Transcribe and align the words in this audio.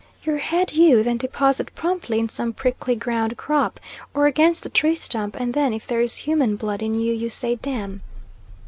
Your 0.23 0.37
head 0.39 0.73
you 0.73 1.03
then 1.03 1.17
deposit 1.17 1.75
promptly 1.75 2.17
in 2.17 2.27
some 2.27 2.53
prickly 2.53 2.95
ground 2.95 3.37
crop, 3.37 3.79
or 4.15 4.25
against 4.25 4.65
a 4.65 4.69
tree 4.69 4.95
stump, 4.95 5.35
and 5.39 5.53
then, 5.53 5.73
if 5.73 5.85
there 5.85 6.01
is 6.01 6.17
human 6.25 6.55
blood 6.55 6.81
in 6.81 6.95
you, 6.95 7.13
you 7.13 7.29
say 7.29 7.53
d 7.53 7.69
n! 7.71 8.01